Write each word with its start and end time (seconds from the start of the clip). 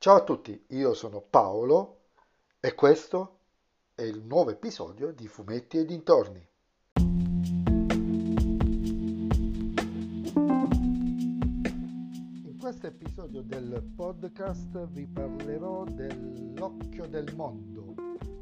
Ciao 0.00 0.14
a 0.14 0.22
tutti, 0.22 0.64
io 0.68 0.94
sono 0.94 1.20
Paolo 1.20 2.02
e 2.60 2.72
questo 2.76 3.38
è 3.96 4.02
il 4.02 4.22
nuovo 4.22 4.50
episodio 4.50 5.10
di 5.10 5.26
Fumetti 5.26 5.78
e 5.78 5.84
dintorni. 5.84 6.46
In 12.44 12.56
questo 12.60 12.86
episodio 12.86 13.42
del 13.42 13.90
podcast 13.96 14.86
vi 14.86 15.04
parlerò 15.08 15.82
dell'Occhio 15.82 17.08
del 17.08 17.34
Mondo, 17.34 17.96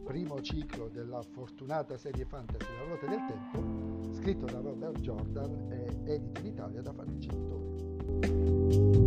primo 0.04 0.42
ciclo 0.42 0.88
della 0.88 1.22
fortunata 1.22 1.96
serie 1.96 2.26
fantasy 2.26 2.70
La 2.70 2.84
ruota 2.84 3.06
del 3.06 3.24
tempo, 3.26 4.12
scritto 4.12 4.44
da 4.44 4.60
Robert 4.60 5.00
Jordan 5.00 5.72
e 5.72 6.12
edito 6.12 6.40
in 6.40 6.46
Italia 6.48 6.82
da 6.82 6.92
Fabrizio 6.92 9.05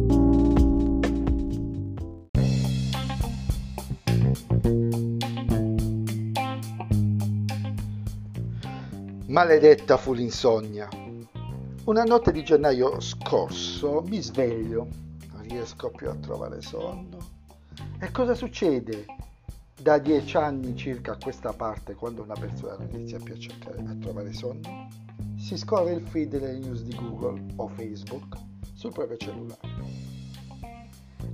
Maledetta 9.30 9.96
fu 9.98 10.14
l'insonnia. 10.14 10.90
Una 11.86 12.02
notte 12.02 12.32
di 12.32 12.44
gennaio 12.44 13.00
scorso 13.00 14.04
mi 14.08 14.24
sveglio, 14.24 14.88
non 15.32 15.44
riesco 15.44 15.92
più 15.92 16.10
a 16.10 16.16
trovare 16.16 16.64
sonno. 16.64 17.20
E 18.00 18.10
cosa 18.10 18.34
succede 18.34 19.06
da 19.80 20.00
dieci 20.00 20.36
anni 20.36 20.76
circa 20.76 21.12
a 21.12 21.18
questa 21.22 21.54
parte 21.54 21.94
quando 21.94 22.24
una 22.24 22.34
persona 22.34 22.78
non 22.78 22.90
inizia 22.92 23.20
più 23.20 23.36
a 23.36 23.38
cercare 23.38 23.78
a 23.78 23.96
trovare 24.00 24.34
sonno? 24.34 24.88
Si 25.38 25.56
scorre 25.58 25.94
il 25.94 26.02
feed 26.02 26.30
delle 26.30 26.58
news 26.58 26.82
di 26.82 26.96
Google 26.96 27.54
o 27.58 27.68
Facebook 27.68 28.36
sul 28.74 28.94
proprio 28.94 29.18
cellulare. 29.18 29.60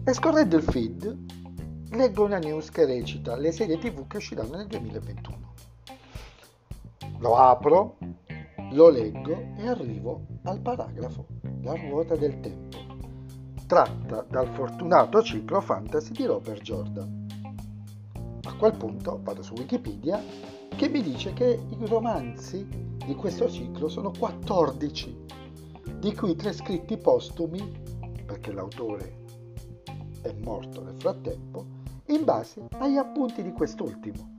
E 0.04 0.14
scorrendo 0.14 0.58
il 0.58 0.64
feed 0.64 1.18
leggo 1.92 2.26
una 2.26 2.40
news 2.40 2.70
che 2.72 2.84
recita 2.84 3.38
le 3.38 3.54
serie 3.54 3.78
tv 3.78 4.06
che 4.06 4.18
usciranno 4.18 4.58
nel 4.58 4.68
2021. 4.68 5.45
Lo 7.20 7.36
apro, 7.36 7.98
lo 8.72 8.90
leggo 8.90 9.54
e 9.58 9.68
arrivo 9.68 10.26
al 10.44 10.60
paragrafo 10.60 11.26
La 11.62 11.76
ruota 11.76 12.16
del 12.16 12.40
tempo, 12.42 12.78
tratta 13.68 14.26
dal 14.30 14.48
fortunato 14.50 15.24
ciclo 15.24 15.62
fantasy 15.62 16.12
di 16.12 16.26
Robert 16.26 16.62
Jordan. 16.62 17.26
A 18.44 18.56
quel 18.56 18.76
punto 18.76 19.20
vado 19.24 19.42
su 19.42 19.54
Wikipedia 19.54 20.22
che 20.76 20.90
mi 20.90 21.02
dice 21.02 21.32
che 21.34 21.60
i 21.68 21.86
romanzi 21.86 22.68
di 23.06 23.16
questo 23.16 23.50
ciclo 23.50 23.88
sono 23.88 24.12
14, 24.18 25.26
di 26.00 26.14
cui 26.14 26.36
tre 26.36 26.52
scritti 26.52 26.98
postumi, 26.98 27.82
perché 28.26 28.52
l'autore 28.52 29.24
è 30.22 30.34
morto 30.44 30.84
nel 30.84 30.98
frattempo, 30.98 31.66
in 32.08 32.24
base 32.26 32.68
agli 32.78 32.98
appunti 32.98 33.42
di 33.42 33.52
quest'ultimo. 33.52 34.35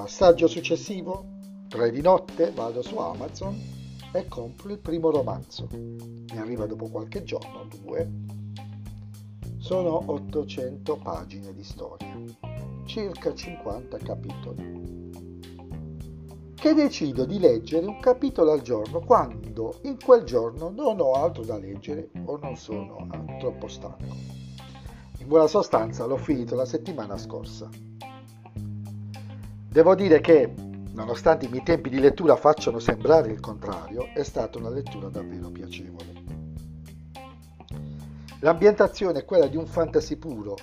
Passaggio 0.00 0.46
successivo, 0.46 1.26
3 1.68 1.90
di 1.90 2.00
notte, 2.00 2.52
vado 2.52 2.80
su 2.80 2.96
Amazon 2.96 3.54
e 4.14 4.26
compro 4.28 4.70
il 4.70 4.78
primo 4.78 5.10
romanzo. 5.10 5.68
Mi 5.70 6.38
arriva 6.38 6.64
dopo 6.64 6.88
qualche 6.88 7.22
giorno, 7.22 7.68
due. 7.82 8.10
Sono 9.58 10.10
800 10.10 10.96
pagine 11.02 11.52
di 11.52 11.62
storia, 11.62 12.18
circa 12.86 13.34
50 13.34 13.98
capitoli. 13.98 15.10
Che 16.54 16.72
decido 16.72 17.26
di 17.26 17.38
leggere 17.38 17.84
un 17.84 18.00
capitolo 18.00 18.52
al 18.52 18.62
giorno 18.62 19.00
quando 19.00 19.80
in 19.82 19.98
quel 20.02 20.24
giorno 20.24 20.70
non 20.70 20.98
ho 20.98 21.12
altro 21.12 21.44
da 21.44 21.58
leggere 21.58 22.08
o 22.24 22.38
non 22.38 22.56
sono 22.56 23.06
troppo 23.38 23.68
stanco. 23.68 24.16
In 25.18 25.26
buona 25.26 25.46
sostanza 25.46 26.06
l'ho 26.06 26.16
finito 26.16 26.54
la 26.54 26.64
settimana 26.64 27.18
scorsa. 27.18 27.89
Devo 29.70 29.94
dire 29.94 30.20
che, 30.20 30.52
nonostante 30.94 31.46
i 31.46 31.48
miei 31.48 31.62
tempi 31.62 31.90
di 31.90 32.00
lettura 32.00 32.34
facciano 32.34 32.80
sembrare 32.80 33.30
il 33.30 33.38
contrario, 33.38 34.08
è 34.12 34.24
stata 34.24 34.58
una 34.58 34.68
lettura 34.68 35.08
davvero 35.08 35.48
piacevole. 35.48 36.12
L'ambientazione 38.40 39.20
è 39.20 39.24
quella 39.24 39.46
di 39.46 39.56
un 39.56 39.66
fantasy 39.66 40.16
puro, 40.16 40.56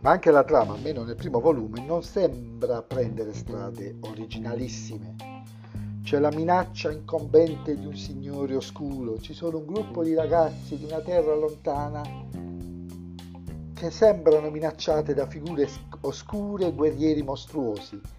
ma 0.00 0.10
anche 0.10 0.30
la 0.30 0.44
trama, 0.44 0.74
almeno 0.74 1.04
nel 1.04 1.14
primo 1.14 1.40
volume, 1.40 1.82
non 1.86 2.02
sembra 2.02 2.82
prendere 2.82 3.32
strade 3.32 3.96
originalissime. 4.00 5.16
C'è 6.02 6.18
la 6.18 6.30
minaccia 6.30 6.92
incombente 6.92 7.78
di 7.78 7.86
un 7.86 7.96
signore 7.96 8.56
oscuro, 8.56 9.18
ci 9.20 9.32
sono 9.32 9.56
un 9.56 9.64
gruppo 9.64 10.04
di 10.04 10.12
ragazzi 10.12 10.76
di 10.76 10.84
una 10.84 11.00
terra 11.00 11.34
lontana 11.34 12.02
che 13.72 13.90
sembrano 13.90 14.50
minacciate 14.50 15.14
da 15.14 15.26
figure 15.26 15.66
oscure 16.02 16.66
e 16.66 16.72
guerrieri 16.74 17.22
mostruosi 17.22 18.18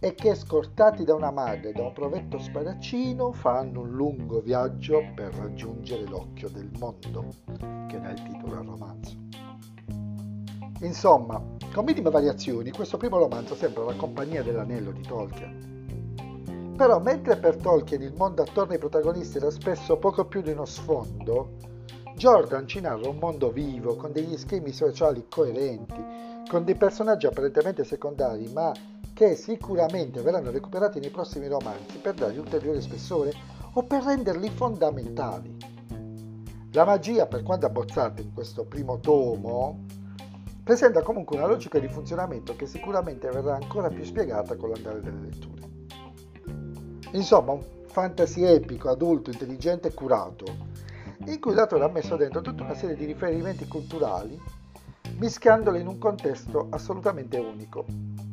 e 0.00 0.14
che 0.14 0.34
scortati 0.34 1.04
da 1.04 1.14
una 1.14 1.32
madre 1.32 1.70
e 1.70 1.72
da 1.72 1.82
un 1.82 1.92
provetto 1.92 2.38
spadaccino 2.38 3.32
fanno 3.32 3.80
un 3.80 3.90
lungo 3.90 4.40
viaggio 4.40 5.02
per 5.14 5.34
raggiungere 5.34 6.04
l'occhio 6.04 6.48
del 6.48 6.70
mondo, 6.78 7.26
che 7.88 7.98
dà 8.00 8.10
il 8.10 8.22
titolo 8.22 8.58
al 8.58 8.64
romanzo. 8.64 9.16
Insomma, 10.80 11.42
con 11.72 11.84
minime 11.84 12.10
variazioni, 12.10 12.70
questo 12.70 12.96
primo 12.96 13.18
romanzo 13.18 13.56
sembra 13.56 13.82
la 13.82 13.94
compagnia 13.94 14.44
dell'anello 14.44 14.92
di 14.92 15.02
Tolkien. 15.02 16.74
Però 16.76 17.00
mentre 17.00 17.36
per 17.36 17.56
Tolkien 17.56 18.02
il 18.02 18.14
mondo 18.16 18.42
attorno 18.42 18.74
ai 18.74 18.78
protagonisti 18.78 19.38
era 19.38 19.50
spesso 19.50 19.96
poco 19.96 20.24
più 20.26 20.42
di 20.42 20.52
uno 20.52 20.64
sfondo, 20.64 21.56
Jordan 22.18 22.66
ci 22.66 22.80
narra 22.80 23.08
un 23.08 23.18
mondo 23.18 23.52
vivo, 23.52 23.94
con 23.94 24.10
degli 24.10 24.36
schemi 24.36 24.72
sociali 24.72 25.26
coerenti, 25.28 26.04
con 26.50 26.64
dei 26.64 26.74
personaggi 26.74 27.26
apparentemente 27.26 27.84
secondari, 27.84 28.50
ma 28.52 28.72
che 29.14 29.36
sicuramente 29.36 30.20
verranno 30.20 30.50
recuperati 30.50 30.98
nei 30.98 31.10
prossimi 31.10 31.46
romanzi 31.46 31.98
per 31.98 32.14
dargli 32.14 32.38
ulteriore 32.38 32.80
spessore 32.80 33.32
o 33.74 33.84
per 33.84 34.02
renderli 34.02 34.50
fondamentali. 34.50 35.56
La 36.72 36.84
magia, 36.84 37.26
per 37.26 37.44
quanto 37.44 37.66
abbozzata 37.66 38.20
in 38.20 38.34
questo 38.34 38.64
primo 38.64 38.98
tomo, 38.98 39.84
presenta 40.64 41.02
comunque 41.02 41.36
una 41.36 41.46
logica 41.46 41.78
di 41.78 41.86
funzionamento 41.86 42.56
che 42.56 42.66
sicuramente 42.66 43.30
verrà 43.30 43.54
ancora 43.54 43.90
più 43.90 44.02
spiegata 44.02 44.56
con 44.56 44.70
l'andare 44.70 45.00
delle 45.02 45.20
letture. 45.20 45.68
Insomma, 47.12 47.52
un 47.52 47.62
fantasy 47.86 48.42
epico, 48.42 48.90
adulto, 48.90 49.30
intelligente 49.30 49.88
e 49.88 49.94
curato, 49.94 50.77
in 51.32 51.40
cui 51.40 51.54
l'autore 51.54 51.84
ha 51.84 51.88
messo 51.88 52.16
dentro 52.16 52.40
tutta 52.40 52.64
una 52.64 52.74
serie 52.74 52.96
di 52.96 53.04
riferimenti 53.04 53.66
culturali, 53.66 54.40
mischiandoli 55.18 55.80
in 55.80 55.86
un 55.86 55.98
contesto 55.98 56.68
assolutamente 56.70 57.38
unico, 57.38 57.84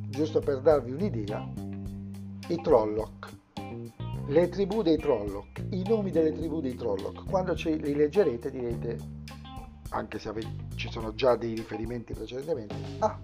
giusto 0.10 0.40
per 0.40 0.62
darvi 0.62 0.92
un'idea, 0.92 1.46
i 2.48 2.62
Trolloc, 2.62 3.30
le 4.28 4.50
tribù 4.50 4.82
dei 4.82 4.98
Trolloc, 4.98 5.64
i 5.72 5.84
nomi 5.88 6.12
delle 6.12 6.32
tribù 6.32 6.62
dei 6.62 6.76
Trolloc. 6.76 7.26
Quando 7.26 7.56
ce 7.56 7.76
li 7.76 7.96
leggerete 7.96 8.50
direte, 8.50 8.98
anche 9.90 10.20
se 10.20 10.30
avete, 10.30 10.48
ci 10.76 10.90
sono 10.90 11.14
già 11.16 11.36
dei 11.36 11.54
riferimenti 11.54 12.14
precedentemente, 12.14 12.76
ah, 13.00 13.20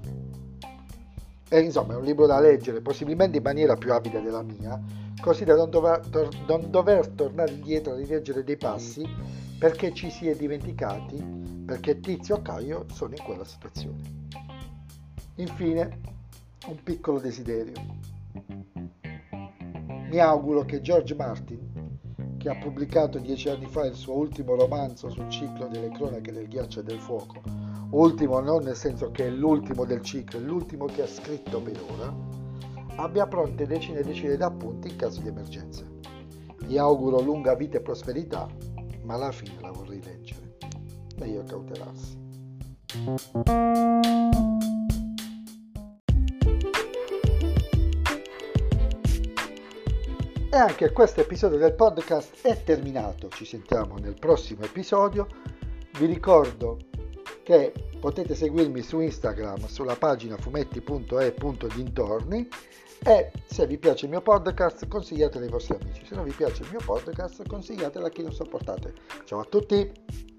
e 1.49 1.59
insomma 1.59 1.93
è 1.93 1.97
un 1.97 2.03
libro 2.03 2.25
da 2.25 2.39
leggere, 2.39 2.81
possibilmente 2.81 3.37
in 3.37 3.43
maniera 3.43 3.75
più 3.75 3.93
avida 3.93 4.19
della 4.19 4.41
mia, 4.41 4.79
così 5.21 5.45
da 5.45 5.55
non 5.55 5.69
dover, 5.69 6.01
non 6.47 6.69
dover 6.69 7.07
tornare 7.09 7.51
indietro 7.51 7.93
a 7.93 7.95
rileggere 7.95 8.43
dei 8.43 8.57
passi 8.57 9.07
perché 9.57 9.93
ci 9.93 10.09
si 10.09 10.27
è 10.27 10.35
dimenticati, 10.35 11.63
perché 11.65 11.99
Tizio 11.99 12.37
o 12.37 12.41
Caio 12.41 12.85
sono 12.91 13.13
in 13.15 13.23
quella 13.23 13.45
situazione. 13.45 14.01
Infine, 15.35 15.99
un 16.67 16.77
piccolo 16.83 17.19
desiderio. 17.19 17.75
Mi 20.09 20.17
auguro 20.17 20.65
che 20.65 20.81
George 20.81 21.13
Martin, 21.13 21.69
che 22.37 22.49
ha 22.49 22.57
pubblicato 22.57 23.19
dieci 23.19 23.49
anni 23.49 23.67
fa 23.67 23.85
il 23.85 23.93
suo 23.93 24.15
ultimo 24.15 24.55
romanzo 24.55 25.09
sul 25.11 25.29
ciclo 25.29 25.67
delle 25.67 25.91
cronache 25.91 26.31
del 26.31 26.47
ghiaccio 26.47 26.79
e 26.79 26.83
del 26.83 26.99
fuoco, 26.99 27.41
ultimo 27.91 28.39
non 28.39 28.63
nel 28.63 28.75
senso 28.75 29.11
che 29.11 29.27
è 29.27 29.29
l'ultimo 29.29 29.85
del 29.85 30.01
ciclo, 30.01 30.39
è 30.39 30.41
l'ultimo 30.41 30.85
che 30.85 31.03
ha 31.03 31.07
scritto 31.07 31.61
per 31.61 31.79
ora, 31.87 32.40
abbia 33.03 33.25
pronte 33.25 33.65
decine 33.65 33.99
e 33.99 34.03
decine 34.03 34.37
di 34.37 34.43
appunti 34.43 34.89
in 34.89 34.95
caso 34.95 35.21
di 35.21 35.27
emergenza. 35.27 35.83
Gli 36.59 36.77
auguro 36.77 37.19
lunga 37.19 37.55
vita 37.55 37.77
e 37.77 37.81
prosperità, 37.81 38.47
ma 39.03 39.15
alla 39.15 39.31
fine 39.31 39.59
la 39.59 39.71
vorrei 39.71 40.01
leggere. 40.03 40.57
Meglio 41.17 41.43
cautelarsi. 41.43 42.19
E 50.53 50.57
anche 50.57 50.91
questo 50.91 51.21
episodio 51.21 51.57
del 51.57 51.73
podcast 51.73 52.45
è 52.45 52.61
terminato. 52.63 53.29
Ci 53.29 53.45
sentiamo 53.45 53.97
nel 53.97 54.15
prossimo 54.19 54.63
episodio. 54.63 55.27
Vi 55.97 56.05
ricordo 56.05 56.77
che 57.43 57.73
potete 57.99 58.35
seguirmi 58.35 58.81
su 58.81 58.99
Instagram 58.99 59.67
sulla 59.67 59.95
pagina 59.95 60.37
fumetti.e.dintorni 60.37 62.47
e 63.03 63.31
se 63.45 63.65
vi 63.65 63.77
piace 63.77 64.05
il 64.05 64.11
mio 64.11 64.21
podcast 64.21 64.87
consigliatelo 64.87 65.43
ai 65.43 65.51
vostri 65.51 65.77
amici. 65.79 66.05
Se 66.05 66.15
non 66.15 66.23
vi 66.23 66.31
piace 66.31 66.63
il 66.63 66.69
mio 66.69 66.81
podcast 66.85 67.47
consigliatelo 67.47 68.05
a 68.05 68.09
chi 68.09 68.21
non 68.21 68.33
sopportate. 68.33 68.93
Ciao 69.25 69.39
a 69.39 69.45
tutti! 69.45 70.30